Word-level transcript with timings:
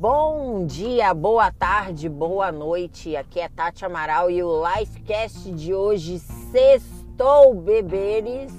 Bom 0.00 0.64
dia, 0.64 1.12
boa 1.12 1.52
tarde, 1.52 2.08
boa 2.08 2.50
noite. 2.50 3.14
Aqui 3.14 3.38
é 3.38 3.50
Tati 3.50 3.84
Amaral 3.84 4.30
e 4.30 4.42
o 4.42 4.62
Lifecast 4.66 5.52
de 5.52 5.74
hoje, 5.74 6.18
Sextou 6.18 7.54
Beberes, 7.54 8.50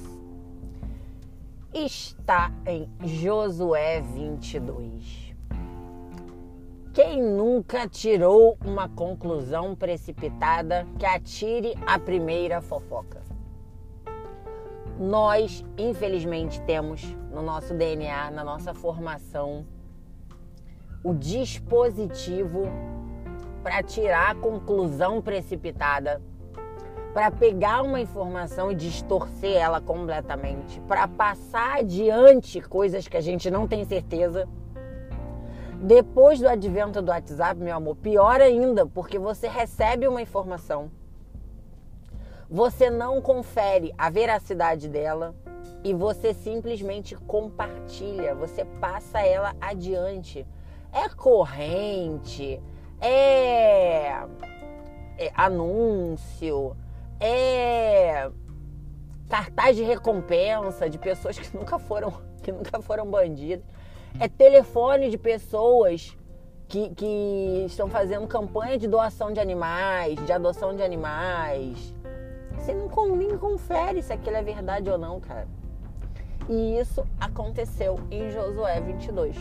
está 1.74 2.52
em 2.64 2.88
Josué 3.04 4.02
22. 4.02 5.34
Quem 6.94 7.20
nunca 7.20 7.88
tirou 7.88 8.56
uma 8.64 8.88
conclusão 8.88 9.76
precipitada 9.76 10.86
que 11.00 11.08
atire 11.08 11.74
a 11.88 11.98
primeira 11.98 12.62
fofoca? 12.62 13.24
Nós, 15.00 15.66
infelizmente, 15.76 16.62
temos 16.68 17.02
no 17.34 17.42
nosso 17.42 17.74
DNA, 17.74 18.30
na 18.30 18.44
nossa 18.44 18.76
formação, 18.76 19.66
o 21.04 21.14
dispositivo 21.14 22.68
para 23.64 23.82
tirar 23.84 24.32
a 24.32 24.36
conclusão 24.36 25.22
precipitada, 25.22 26.22
para 27.14 27.30
pegar 27.30 27.82
uma 27.82 28.00
informação 28.00 28.72
e 28.72 28.76
distorcer 28.76 29.56
ela 29.56 29.82
completamente, 29.82 30.80
para 30.82 31.08
passar 31.08 31.80
adiante 31.80 32.62
coisas 32.62 33.08
que 33.08 33.18
a 33.18 33.22
gente 33.22 33.52
não 33.52 33.68
tem 33.68 33.84
certeza. 33.86 34.48
Depois 35.82 36.40
do 36.40 36.48
advento 36.48 37.02
do 37.02 37.10
WhatsApp, 37.10 37.60
meu 37.60 37.76
amor, 37.76 37.96
pior 37.96 38.40
ainda, 38.40 38.86
porque 38.86 39.18
você 39.18 39.48
recebe 39.48 40.08
uma 40.08 40.22
informação, 40.22 40.92
você 42.50 42.90
não 42.90 43.20
confere 43.22 43.94
a 43.98 44.10
veracidade 44.10 44.88
dela 44.88 45.34
e 45.84 45.94
você 45.94 46.34
simplesmente 46.34 47.16
compartilha, 47.16 48.36
você 48.36 48.64
passa 48.80 49.20
ela 49.20 49.56
adiante 49.60 50.46
é 50.94 51.10
corrente, 51.10 52.62
é, 53.00 54.24
é 55.18 55.32
anúncio, 55.36 56.76
é 57.20 58.30
cartaz 59.30 59.78
de 59.78 59.84
recompensa 59.84 60.90
de 60.90 60.98
pessoas 60.98 61.40
que 61.40 61.56
nunca 61.56 61.80
foram, 61.80 62.14
que 62.44 62.52
nunca 62.52 62.82
foram 62.82 63.10
bandidas, 63.10 63.66
é 64.20 64.28
telefone 64.28 65.10
de 65.10 65.18
pessoas 65.18 66.18
que, 66.68 66.90
que 66.96 67.64
estão 67.66 67.88
fazendo 67.88 68.28
campanha 68.28 68.78
de 68.78 68.88
doação 68.88 69.32
de 69.32 69.40
animais, 69.40 70.16
de 70.26 70.32
adoção 70.32 70.76
de 70.76 70.84
animais. 70.84 71.94
Você 72.58 72.74
não 72.74 73.16
nem 73.16 73.38
confere 73.38 74.02
se 74.02 74.14
aquilo 74.14 74.36
é 74.36 74.44
verdade 74.44 74.90
ou 74.90 74.98
não, 74.98 75.20
cara. 75.20 75.48
E 76.50 76.78
isso 76.78 77.06
aconteceu 77.20 78.00
em 78.12 78.30
Josué 78.30 78.80
22. 78.82 79.36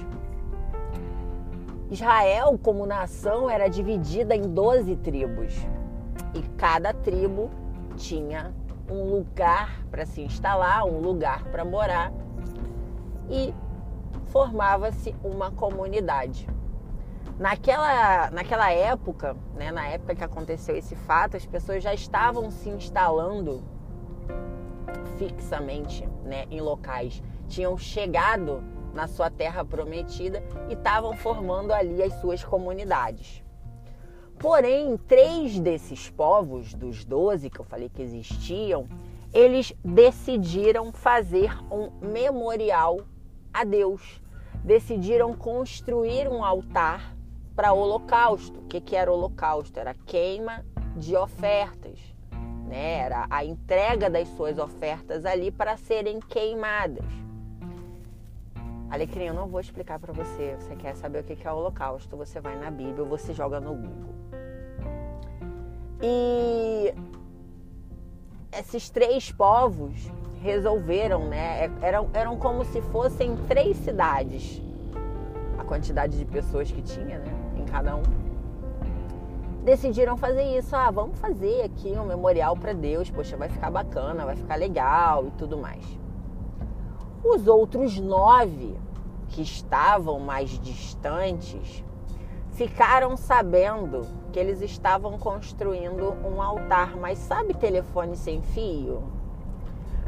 Israel, 1.91 2.58
como 2.62 2.86
nação, 2.86 3.50
era 3.50 3.69
dividida 3.69 4.34
em 4.34 4.42
12 4.42 4.96
tribos. 4.96 5.55
E 6.34 6.42
cada 6.56 6.94
tribo 6.94 7.50
tinha 7.96 8.55
um 8.88 9.05
lugar 9.05 9.84
para 9.91 10.06
se 10.06 10.20
instalar, 10.20 10.84
um 10.84 11.00
lugar 11.00 11.44
para 11.44 11.64
morar. 11.64 12.12
E 13.28 13.52
formava-se 14.27 15.14
uma 15.24 15.50
comunidade. 15.50 16.48
Naquela, 17.38 18.30
naquela 18.30 18.70
época, 18.70 19.36
né, 19.56 19.72
na 19.72 19.88
época 19.88 20.14
que 20.14 20.22
aconteceu 20.22 20.77
esse 20.77 20.94
fato, 20.94 21.36
as 21.36 21.46
pessoas 21.46 21.83
já 21.83 21.92
estavam 21.92 22.50
se 22.50 22.68
instalando 22.68 23.62
fixamente 25.16 26.06
né, 26.24 26.46
em 26.50 26.61
locais, 26.61 27.22
tinham 27.48 27.77
chegado 27.77 28.62
na 28.94 29.06
sua 29.06 29.30
terra 29.30 29.64
prometida 29.64 30.42
e 30.69 30.74
estavam 30.74 31.16
formando 31.16 31.72
ali 31.72 32.02
as 32.02 32.14
suas 32.20 32.44
comunidades. 32.44 33.42
Porém, 34.38 34.96
três 34.96 35.58
desses 35.61 36.08
povos, 36.08 36.73
dos 36.73 37.05
doze 37.05 37.51
que 37.51 37.61
eu 37.61 37.64
falei 37.64 37.90
que 37.90 38.01
existiam, 38.01 38.89
eles 39.33 39.73
decidiram 39.84 40.92
fazer 40.92 41.52
um 41.70 41.90
memorial 42.01 43.01
a 43.52 43.64
Deus. 43.64 44.20
Decidiram 44.64 45.34
construir 45.34 46.27
um 46.27 46.42
altar 46.42 47.14
para 47.55 47.72
holocausto. 47.74 48.61
O 48.61 48.62
que, 48.64 48.80
que 48.80 48.96
era 48.96 49.12
holocausto? 49.12 49.78
Era 49.78 49.95
queima 49.95 50.64
de 50.96 51.14
ofertas. 51.17 51.98
Né? 52.67 53.01
Era 53.01 53.27
a 53.28 53.45
entrega 53.45 54.08
das 54.08 54.27
suas 54.28 54.58
ofertas 54.58 55.27
ali 55.27 55.51
para 55.51 55.77
serem 55.77 56.18
queimadas. 56.18 57.05
Alecrim, 58.90 59.27
eu 59.27 59.34
não 59.34 59.46
vou 59.46 59.61
explicar 59.61 60.01
para 60.01 60.12
você. 60.12 60.56
Você 60.58 60.74
quer 60.74 60.96
saber 60.96 61.20
o 61.20 61.23
que 61.23 61.46
é 61.46 61.52
o 61.52 61.56
holocausto? 61.56 62.17
Você 62.17 62.40
vai 62.40 62.58
na 62.58 62.70
Bíblia 62.70 63.05
ou 63.05 63.08
você 63.08 63.33
joga 63.33 63.61
no 63.61 63.73
Google. 63.73 64.14
E 66.02 66.92
esses 68.52 68.90
três 68.90 69.30
povos 69.30 70.11
resolveram, 70.42 71.28
né? 71.28 71.67
É, 71.67 71.70
eram, 71.83 72.11
eram 72.12 72.36
como 72.36 72.64
se 72.64 72.80
fossem 72.83 73.36
três 73.46 73.77
cidades. 73.77 74.61
A 75.57 75.64
quantidade 75.64 76.18
de 76.18 76.24
pessoas 76.24 76.72
que 76.72 76.83
tinha, 76.83 77.20
né? 77.20 77.33
Em 77.57 77.64
cada 77.67 77.95
um. 77.95 78.02
Decidiram 79.62 80.17
fazer 80.17 80.58
isso. 80.58 80.74
Ah, 80.74 80.90
vamos 80.90 81.17
fazer 81.20 81.62
aqui 81.62 81.92
um 81.92 82.07
memorial 82.07 82.57
para 82.57 82.72
Deus. 82.72 83.08
Poxa, 83.08 83.36
vai 83.36 83.48
ficar 83.48 83.70
bacana, 83.70 84.24
vai 84.24 84.34
ficar 84.34 84.57
legal 84.57 85.27
e 85.27 85.30
tudo 85.33 85.57
mais. 85.57 85.84
Os 87.23 87.47
outros 87.47 87.98
nove 87.98 88.75
que 89.29 89.42
estavam 89.42 90.19
mais 90.19 90.58
distantes 90.58 91.85
ficaram 92.53 93.14
sabendo 93.14 94.07
que 94.33 94.39
eles 94.39 94.63
estavam 94.63 95.19
construindo 95.19 96.14
um 96.25 96.41
altar, 96.41 96.97
mas 96.97 97.19
sabe 97.19 97.53
telefone 97.53 98.17
sem 98.17 98.41
fio? 98.41 99.03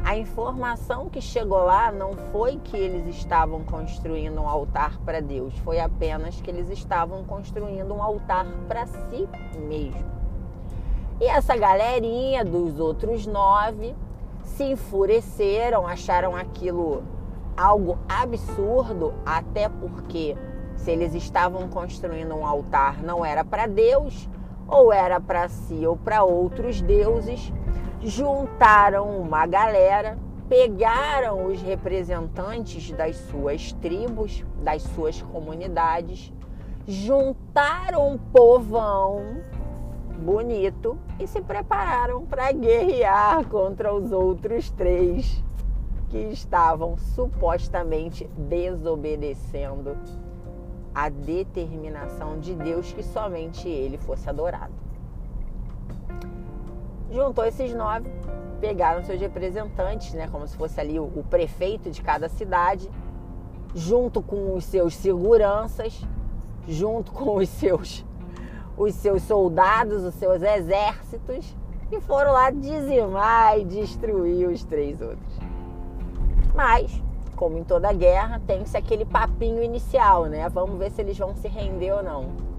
A 0.03 0.17
informação 0.17 1.07
que 1.07 1.21
chegou 1.21 1.63
lá 1.63 1.91
não 1.91 2.13
foi 2.31 2.57
que 2.57 2.75
eles 2.75 3.07
estavam 3.15 3.63
construindo 3.63 4.41
um 4.41 4.49
altar 4.49 4.97
para 5.05 5.21
Deus, 5.21 5.55
foi 5.59 5.79
apenas 5.79 6.41
que 6.41 6.49
eles 6.49 6.67
estavam 6.69 7.23
construindo 7.25 7.93
um 7.93 8.01
altar 8.01 8.47
para 8.67 8.87
si 8.87 9.29
mesmo. 9.67 10.03
E 11.21 11.25
essa 11.25 11.55
galerinha 11.55 12.43
dos 12.43 12.79
outros 12.79 13.27
nove 13.27 13.95
se 14.43 14.63
enfureceram, 14.63 15.87
acharam 15.87 16.35
aquilo 16.35 17.03
algo 17.55 17.97
absurdo, 18.07 19.13
até 19.25 19.69
porque 19.69 20.35
se 20.75 20.91
eles 20.91 21.13
estavam 21.13 21.67
construindo 21.69 22.35
um 22.35 22.45
altar 22.45 23.01
não 23.01 23.25
era 23.25 23.43
para 23.43 23.67
Deus, 23.67 24.27
ou 24.67 24.91
era 24.91 25.19
para 25.19 25.47
si 25.49 25.85
ou 25.85 25.95
para 25.95 26.23
outros 26.23 26.81
deuses, 26.81 27.51
juntaram 28.01 29.17
uma 29.19 29.45
galera, 29.45 30.17
pegaram 30.49 31.45
os 31.45 31.61
representantes 31.61 32.91
das 32.91 33.15
suas 33.15 33.71
tribos, 33.73 34.43
das 34.61 34.81
suas 34.81 35.21
comunidades, 35.21 36.33
juntaram 36.87 38.09
um 38.09 38.17
povão 38.17 39.41
bonito 40.23 40.97
e 41.19 41.27
se 41.27 41.41
prepararam 41.41 42.25
para 42.25 42.51
guerrear 42.51 43.45
contra 43.47 43.93
os 43.93 44.11
outros 44.11 44.71
três 44.71 45.43
que 46.09 46.17
estavam 46.17 46.97
supostamente 46.97 48.25
desobedecendo 48.37 49.97
a 50.95 51.09
determinação 51.09 52.39
de 52.39 52.55
Deus 52.55 52.93
que 52.93 53.03
somente 53.03 53.67
ele 53.67 53.97
fosse 53.97 54.29
adorado. 54.29 54.73
Juntou 57.11 57.43
esses 57.45 57.73
nove, 57.73 58.09
pegaram 58.61 59.03
seus 59.03 59.19
representantes, 59.19 60.13
né, 60.13 60.27
como 60.31 60.47
se 60.47 60.55
fosse 60.55 60.79
ali 60.79 60.99
o, 60.99 61.23
prefeito 61.29 61.91
de 61.91 62.01
cada 62.01 62.29
cidade, 62.29 62.89
junto 63.75 64.21
com 64.21 64.55
os 64.55 64.63
seus 64.63 64.95
seguranças, 64.95 66.01
junto 66.67 67.11
com 67.11 67.37
os 67.37 67.49
seus 67.49 68.05
os 68.77 68.93
seus 68.95 69.23
soldados, 69.23 70.03
os 70.03 70.15
seus 70.15 70.41
exércitos, 70.41 71.55
e 71.91 72.01
foram 72.01 72.31
lá 72.31 72.49
dizimar 72.49 73.59
e 73.59 73.65
destruir 73.65 74.47
os 74.47 74.63
três 74.63 75.01
outros. 75.01 75.39
Mas, 76.55 77.01
como 77.35 77.57
em 77.57 77.63
toda 77.63 77.91
guerra, 77.93 78.41
tem-se 78.45 78.77
aquele 78.77 79.05
papinho 79.05 79.63
inicial, 79.63 80.25
né? 80.25 80.47
Vamos 80.49 80.77
ver 80.77 80.91
se 80.91 81.01
eles 81.01 81.17
vão 81.17 81.35
se 81.35 81.47
render 81.47 81.91
ou 81.91 82.03
não. 82.03 82.52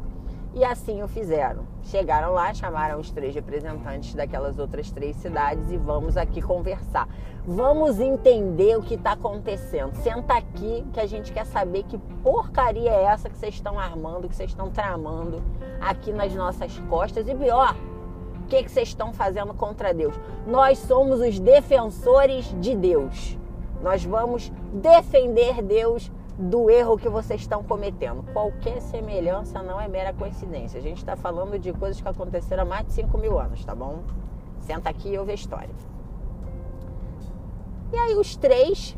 E 0.54 0.64
assim 0.64 1.02
o 1.02 1.08
fizeram. 1.08 1.64
Chegaram 1.82 2.32
lá, 2.32 2.54
chamaram 2.54 3.00
os 3.00 3.10
três 3.10 3.34
representantes 3.34 4.14
daquelas 4.14 4.56
outras 4.56 4.88
três 4.92 5.16
cidades 5.16 5.68
e 5.72 5.76
vamos 5.76 6.16
aqui 6.16 6.40
conversar. 6.40 7.08
Vamos 7.44 7.98
entender 7.98 8.78
o 8.78 8.82
que 8.82 8.94
está 8.94 9.12
acontecendo. 9.12 9.96
Senta 9.96 10.34
aqui 10.34 10.86
que 10.92 11.00
a 11.00 11.06
gente 11.06 11.32
quer 11.32 11.44
saber 11.44 11.82
que 11.82 11.98
porcaria 12.22 12.88
é 12.88 13.02
essa 13.02 13.28
que 13.28 13.36
vocês 13.36 13.54
estão 13.54 13.80
armando, 13.80 14.28
que 14.28 14.36
vocês 14.36 14.50
estão 14.50 14.70
tramando 14.70 15.42
aqui 15.80 16.12
nas 16.12 16.32
nossas 16.34 16.78
costas. 16.88 17.28
E 17.28 17.34
pior, 17.34 17.74
o 18.44 18.46
que, 18.46 18.62
que 18.62 18.70
vocês 18.70 18.88
estão 18.88 19.12
fazendo 19.12 19.52
contra 19.54 19.92
Deus? 19.92 20.14
Nós 20.46 20.78
somos 20.78 21.20
os 21.20 21.40
defensores 21.40 22.54
de 22.60 22.76
Deus. 22.76 23.36
Nós 23.82 24.04
vamos 24.04 24.52
defender 24.72 25.60
Deus 25.62 26.12
do 26.38 26.68
erro 26.68 26.98
que 26.98 27.08
vocês 27.08 27.40
estão 27.40 27.62
cometendo. 27.62 28.24
Qualquer 28.32 28.80
semelhança 28.80 29.62
não 29.62 29.80
é 29.80 29.86
mera 29.86 30.12
coincidência. 30.12 30.78
A 30.78 30.82
gente 30.82 30.98
está 30.98 31.16
falando 31.16 31.58
de 31.58 31.72
coisas 31.72 32.00
que 32.00 32.08
aconteceram 32.08 32.64
há 32.64 32.66
mais 32.66 32.86
de 32.86 32.92
5 32.92 33.16
mil 33.18 33.38
anos, 33.38 33.64
tá 33.64 33.74
bom? 33.74 34.02
Senta 34.58 34.90
aqui 34.90 35.10
e 35.10 35.18
ouve 35.18 35.32
a 35.32 35.34
história. 35.34 35.74
E 37.92 37.96
aí 37.96 38.14
os 38.16 38.36
três 38.36 38.96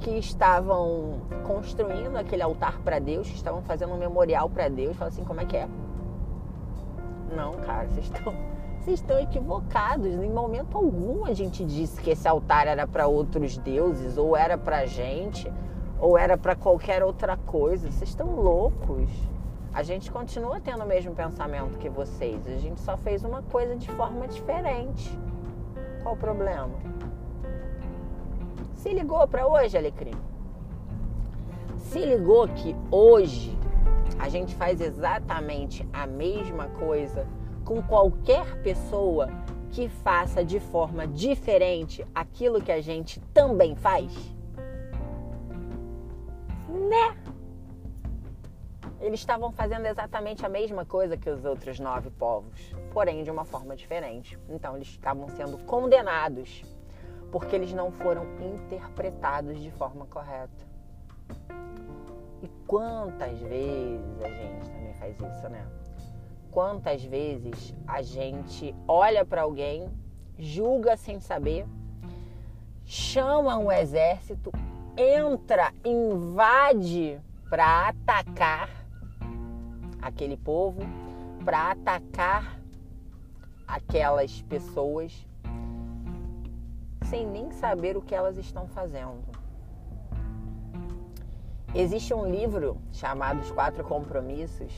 que 0.00 0.10
estavam 0.18 1.20
construindo 1.44 2.16
aquele 2.16 2.42
altar 2.42 2.78
para 2.80 2.98
Deus, 2.98 3.28
que 3.28 3.34
estavam 3.34 3.62
fazendo 3.62 3.94
um 3.94 3.98
memorial 3.98 4.48
para 4.48 4.68
Deus, 4.68 4.96
falam 4.96 5.12
assim, 5.12 5.24
como 5.24 5.40
é 5.40 5.44
que 5.44 5.56
é? 5.56 5.68
Não, 7.34 7.52
cara, 7.54 7.88
vocês 7.88 8.04
estão 8.04 8.34
vocês 8.84 9.00
estão 9.00 9.18
equivocados. 9.18 10.06
Em 10.06 10.30
momento 10.30 10.76
algum 10.76 11.24
a 11.24 11.32
gente 11.32 11.64
disse 11.64 11.98
que 12.02 12.10
esse 12.10 12.28
altar 12.28 12.66
era 12.66 12.86
para 12.86 13.06
outros 13.06 13.56
deuses, 13.56 14.18
ou 14.18 14.36
era 14.36 14.58
para 14.58 14.84
gente, 14.84 15.50
ou 15.98 16.18
era 16.18 16.36
para 16.36 16.54
qualquer 16.54 17.02
outra 17.02 17.36
coisa. 17.36 17.90
Vocês 17.90 18.10
estão 18.10 18.34
loucos. 18.34 19.08
A 19.72 19.82
gente 19.82 20.10
continua 20.10 20.60
tendo 20.60 20.84
o 20.84 20.86
mesmo 20.86 21.14
pensamento 21.14 21.78
que 21.78 21.88
vocês. 21.88 22.46
A 22.46 22.58
gente 22.58 22.80
só 22.80 22.96
fez 22.96 23.24
uma 23.24 23.42
coisa 23.42 23.74
de 23.76 23.88
forma 23.90 24.28
diferente. 24.28 25.18
Qual 26.02 26.14
o 26.14 26.18
problema? 26.18 26.74
Se 28.74 28.92
ligou 28.92 29.26
para 29.26 29.46
hoje, 29.46 29.76
Alecrim? 29.76 30.14
Se 31.78 31.98
ligou 32.04 32.46
que 32.48 32.76
hoje 32.90 33.58
a 34.18 34.28
gente 34.28 34.54
faz 34.54 34.80
exatamente 34.80 35.88
a 35.92 36.06
mesma 36.06 36.68
coisa 36.68 37.26
com 37.64 37.82
qualquer 37.82 38.62
pessoa 38.62 39.28
que 39.70 39.88
faça 39.88 40.44
de 40.44 40.60
forma 40.60 41.06
diferente 41.06 42.06
aquilo 42.14 42.60
que 42.60 42.70
a 42.70 42.80
gente 42.80 43.20
também 43.32 43.74
faz? 43.74 44.12
Eles 49.14 49.20
estavam 49.20 49.52
fazendo 49.52 49.86
exatamente 49.86 50.44
a 50.44 50.48
mesma 50.48 50.84
coisa 50.84 51.16
que 51.16 51.30
os 51.30 51.44
outros 51.44 51.78
nove 51.78 52.10
povos, 52.10 52.74
porém 52.92 53.22
de 53.22 53.30
uma 53.30 53.44
forma 53.44 53.76
diferente. 53.76 54.36
Então 54.48 54.74
eles 54.74 54.88
estavam 54.88 55.28
sendo 55.28 55.56
condenados 55.66 56.64
porque 57.30 57.54
eles 57.54 57.72
não 57.72 57.92
foram 57.92 58.26
interpretados 58.40 59.62
de 59.62 59.70
forma 59.70 60.04
correta. 60.06 60.66
E 62.42 62.48
quantas 62.66 63.38
vezes 63.38 64.20
a 64.20 64.28
gente 64.28 64.68
também 64.68 64.94
faz 64.94 65.14
isso, 65.14 65.48
né? 65.48 65.64
Quantas 66.50 67.04
vezes 67.04 67.72
a 67.86 68.02
gente 68.02 68.74
olha 68.88 69.24
para 69.24 69.42
alguém, 69.42 69.88
julga 70.36 70.96
sem 70.96 71.20
saber, 71.20 71.64
chama 72.84 73.56
um 73.58 73.70
exército, 73.70 74.50
entra, 74.96 75.72
invade 75.84 77.20
para 77.48 77.90
atacar 77.90 78.83
aquele 80.04 80.36
povo, 80.36 80.80
para 81.44 81.70
atacar 81.70 82.60
aquelas 83.66 84.42
pessoas 84.42 85.26
sem 87.06 87.26
nem 87.26 87.50
saber 87.52 87.96
o 87.96 88.02
que 88.02 88.14
elas 88.14 88.36
estão 88.36 88.66
fazendo. 88.68 89.22
Existe 91.74 92.14
um 92.14 92.24
livro 92.30 92.76
chamado 92.92 93.40
Os 93.40 93.50
Quatro 93.50 93.82
Compromissos 93.82 94.72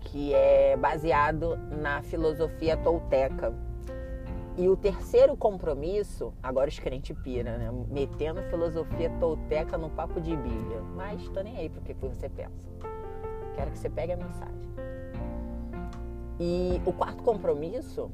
que 0.00 0.34
é 0.34 0.76
baseado 0.76 1.56
na 1.80 2.02
filosofia 2.02 2.76
tolteca. 2.76 3.52
E 4.56 4.68
o 4.68 4.76
terceiro 4.76 5.36
compromisso, 5.36 6.34
agora 6.42 6.68
os 6.68 6.78
crentes 6.78 7.16
pira, 7.22 7.56
né? 7.56 7.70
Metendo 7.88 8.42
filosofia 8.44 9.10
tolteca 9.20 9.78
no 9.78 9.90
papo 9.90 10.20
de 10.20 10.36
Bíblia. 10.36 10.82
Mas 10.96 11.26
tô 11.28 11.40
nem 11.40 11.56
aí 11.56 11.68
pro 11.68 11.80
que 11.80 11.94
você 11.94 12.28
pensa. 12.28 12.68
Quero 13.54 13.70
que 13.70 13.78
você 13.78 13.90
pegue 13.90 14.12
a 14.12 14.16
mensagem. 14.16 14.70
E 16.38 16.80
o 16.86 16.92
quarto 16.92 17.22
compromisso 17.22 18.10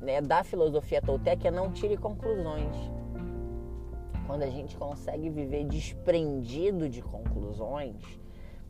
né, 0.00 0.20
da 0.20 0.42
filosofia 0.42 1.02
tolteca 1.02 1.48
é 1.48 1.50
não 1.50 1.70
tire 1.70 1.96
conclusões. 1.96 2.74
Quando 4.26 4.42
a 4.42 4.50
gente 4.50 4.76
consegue 4.76 5.28
viver 5.28 5.64
desprendido 5.64 6.88
de 6.88 7.02
conclusões, 7.02 8.20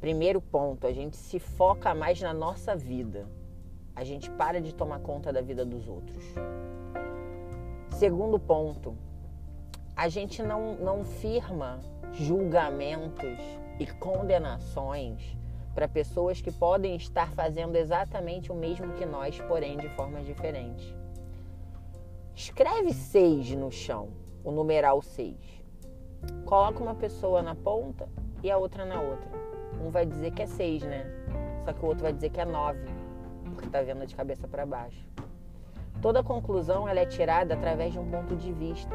Primeiro 0.01 0.41
ponto, 0.41 0.87
a 0.87 0.93
gente 0.95 1.15
se 1.15 1.39
foca 1.39 1.95
mais 1.95 2.23
na 2.23 2.33
nossa 2.33 2.75
vida. 2.75 3.29
A 3.95 4.03
gente 4.03 4.31
para 4.31 4.59
de 4.59 4.75
tomar 4.75 5.01
conta 5.01 5.31
da 5.31 5.43
vida 5.43 5.63
dos 5.63 5.87
outros. 5.87 6.25
Segundo 7.91 8.39
ponto, 8.39 8.97
a 9.95 10.09
gente 10.09 10.43
não, 10.43 10.75
não 10.77 11.05
firma 11.05 11.81
julgamentos 12.15 13.39
e 13.79 13.87
condenações 13.87 15.37
para 15.75 15.89
pessoas 15.89 16.41
que 16.41 16.51
podem 16.51 16.97
estar 16.97 17.31
fazendo 17.33 17.77
exatamente 17.77 18.51
o 18.51 18.55
mesmo 18.55 18.93
que 18.95 19.07
nós, 19.07 19.41
porém 19.43 19.77
de 19.77 19.89
forma 19.91 20.21
diferente. 20.23 20.95
Escreve 22.35 22.93
seis 22.93 23.51
no 23.55 23.71
chão, 23.71 24.09
o 24.43 24.51
numeral 24.51 25.01
seis. 25.03 25.63
Coloca 26.45 26.83
uma 26.83 26.95
pessoa 26.95 27.43
na 27.43 27.55
ponta 27.55 28.09
e 28.43 28.51
a 28.51 28.59
outra 28.59 28.85
na 28.85 29.01
outra. 29.01 29.31
Um 29.85 29.91
vai 29.91 30.05
dizer 30.05 30.33
que 30.33 30.43
é 30.43 30.47
seis, 30.47 30.83
né? 30.83 31.05
Só 31.65 31.73
que 31.73 31.85
o 31.85 31.89
outro 31.89 32.03
vai 32.03 32.13
dizer 32.13 32.31
que 32.31 32.41
é 32.41 32.45
nove, 32.45 32.85
porque 33.55 33.69
tá 33.69 33.83
vendo 33.83 34.07
de 34.07 34.15
cabeça 34.15 34.49
para 34.49 34.67
baixo. 34.67 35.09
Toda 36.01 36.23
conclusão 36.23 36.89
ela 36.89 37.01
é 37.01 37.07
tirada 37.07 37.55
através 37.55 37.93
de 37.93 37.99
um 37.99 38.11
ponto 38.11 38.35
de 38.35 38.53
vista. 38.53 38.95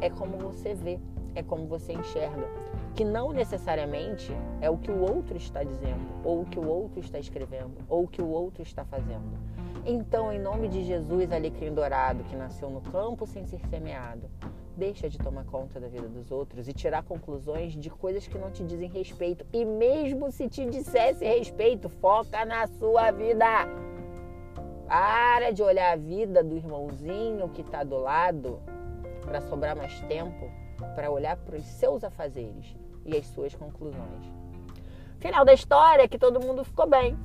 É 0.00 0.08
como 0.08 0.38
você 0.38 0.74
vê, 0.74 1.00
é 1.34 1.42
como 1.42 1.66
você 1.66 1.92
enxerga, 1.92 2.48
que 2.94 3.04
não 3.04 3.32
necessariamente 3.32 4.32
é 4.60 4.70
o 4.70 4.76
que 4.78 4.90
o 4.90 5.00
outro 5.00 5.36
está 5.36 5.64
dizendo, 5.64 6.06
ou 6.22 6.42
o 6.42 6.46
que 6.46 6.58
o 6.58 6.66
outro 6.66 7.00
está 7.00 7.18
escrevendo, 7.18 7.74
ou 7.88 8.04
o 8.04 8.08
que 8.08 8.22
o 8.22 8.28
outro 8.28 8.62
está 8.62 8.84
fazendo. 8.84 9.38
Então, 9.84 10.32
em 10.32 10.38
nome 10.38 10.68
de 10.68 10.84
Jesus, 10.84 11.30
alecrim 11.32 11.74
dourado 11.74 12.24
que 12.24 12.36
nasceu 12.36 12.70
no 12.70 12.80
campo 12.80 13.26
sem 13.26 13.44
ser 13.44 13.60
semeado, 13.68 14.30
Deixa 14.76 15.08
de 15.08 15.16
tomar 15.18 15.44
conta 15.44 15.78
da 15.78 15.86
vida 15.86 16.08
dos 16.08 16.32
outros 16.32 16.66
e 16.66 16.72
tirar 16.72 17.04
conclusões 17.04 17.74
de 17.74 17.88
coisas 17.88 18.26
que 18.26 18.36
não 18.36 18.50
te 18.50 18.64
dizem 18.64 18.88
respeito. 18.88 19.46
E 19.52 19.64
mesmo 19.64 20.32
se 20.32 20.48
te 20.48 20.66
dissesse 20.66 21.24
respeito, 21.24 21.88
foca 21.88 22.44
na 22.44 22.66
sua 22.66 23.12
vida. 23.12 23.46
Para 24.88 25.52
de 25.52 25.62
olhar 25.62 25.92
a 25.92 25.96
vida 25.96 26.42
do 26.42 26.56
irmãozinho 26.56 27.48
que 27.50 27.60
está 27.60 27.84
do 27.84 27.98
lado 27.98 28.60
para 29.22 29.40
sobrar 29.42 29.76
mais 29.76 30.00
tempo 30.02 30.50
para 30.96 31.10
olhar 31.10 31.36
para 31.36 31.56
os 31.56 31.64
seus 31.64 32.02
afazeres 32.02 32.76
e 33.04 33.16
as 33.16 33.26
suas 33.26 33.54
conclusões. 33.54 34.24
Final 35.18 35.44
da 35.44 35.52
história 35.52 36.02
é 36.02 36.08
que 36.08 36.18
todo 36.18 36.40
mundo 36.40 36.64
ficou 36.64 36.88
bem. 36.88 37.16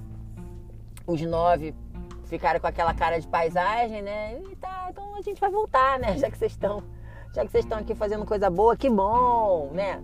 Os 1.05 1.21
nove 1.21 1.75
ficaram 2.25 2.59
com 2.59 2.67
aquela 2.67 2.93
cara 2.93 3.19
de 3.19 3.27
paisagem, 3.27 4.01
né? 4.01 4.39
E 4.51 4.55
tá, 4.55 4.87
então 4.89 5.15
a 5.15 5.21
gente 5.21 5.39
vai 5.39 5.49
voltar, 5.49 5.99
né? 5.99 6.15
Já 6.19 6.29
que 6.29 6.37
vocês 6.37 6.51
estão 6.51 6.83
já 7.33 7.45
que 7.45 7.51
vocês 7.51 7.63
estão 7.63 7.77
aqui 7.77 7.93
fazendo 7.93 8.25
coisa 8.25 8.49
boa, 8.49 8.75
que 8.75 8.89
bom, 8.89 9.69
né? 9.71 10.03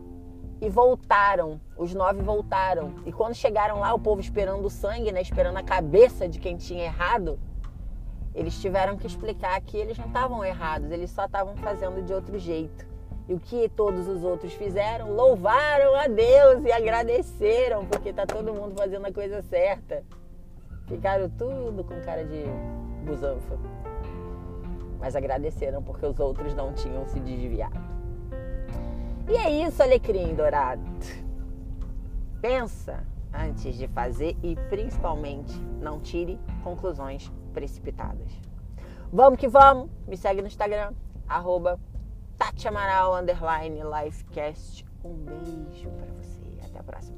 E 0.61 0.69
voltaram, 0.69 1.59
os 1.75 1.93
nove 1.93 2.21
voltaram. 2.21 2.93
E 3.03 3.11
quando 3.11 3.33
chegaram 3.33 3.79
lá, 3.79 3.93
o 3.93 3.99
povo 3.99 4.21
esperando 4.21 4.65
o 4.65 4.69
sangue, 4.69 5.11
né? 5.11 5.21
Esperando 5.21 5.57
a 5.57 5.63
cabeça 5.63 6.29
de 6.29 6.39
quem 6.39 6.55
tinha 6.55 6.83
errado, 6.83 7.39
eles 8.33 8.59
tiveram 8.61 8.95
que 8.95 9.07
explicar 9.07 9.59
que 9.61 9.75
eles 9.75 9.97
não 9.97 10.05
estavam 10.05 10.45
errados, 10.45 10.91
eles 10.91 11.09
só 11.09 11.25
estavam 11.25 11.55
fazendo 11.57 12.03
de 12.03 12.13
outro 12.13 12.37
jeito. 12.37 12.85
E 13.27 13.33
o 13.33 13.39
que 13.39 13.67
todos 13.69 14.07
os 14.07 14.23
outros 14.23 14.53
fizeram? 14.53 15.11
Louvaram 15.13 15.95
a 15.95 16.07
Deus 16.07 16.63
e 16.63 16.71
agradeceram, 16.71 17.85
porque 17.85 18.13
tá 18.13 18.25
todo 18.25 18.53
mundo 18.53 18.75
fazendo 18.77 19.05
a 19.05 19.11
coisa 19.11 19.41
certa. 19.41 20.03
Ficaram 20.87 21.29
tudo 21.29 21.83
com 21.83 21.99
cara 22.01 22.23
de 22.23 22.43
busanfa 23.03 23.57
mas 25.05 25.15
agradeceram 25.15 25.83
porque 25.83 26.03
os 26.03 26.19
outros 26.19 26.55
não 26.55 26.73
tinham 26.73 27.07
se 27.07 27.19
desviado. 27.19 27.79
E 29.29 29.37
é 29.37 29.67
isso, 29.67 29.83
alecrim 29.83 30.33
dourado. 30.33 30.81
Pensa 32.41 33.03
antes 33.31 33.75
de 33.75 33.87
fazer 33.87 34.35
e 34.41 34.55
principalmente 34.69 35.55
não 35.79 35.99
tire 35.99 36.39
conclusões 36.63 37.31
precipitadas. 37.53 38.31
Vamos 39.13 39.39
que 39.39 39.47
vamos! 39.47 39.91
Me 40.07 40.17
segue 40.17 40.41
no 40.41 40.47
Instagram, 40.47 40.91
arroba 41.27 41.79
Tati 42.37 42.67
Amaral, 42.67 43.15
underline, 43.15 43.81
Lifecast. 43.83 44.85
Um 45.03 45.13
beijo 45.13 45.89
para 45.91 46.11
você. 46.13 46.41
Até 46.63 46.79
a 46.79 46.83
próxima. 46.83 47.17